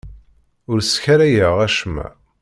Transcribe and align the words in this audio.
Ur 0.71 0.79
sskarayeɣ 0.81 1.55
acemma. 1.67 2.07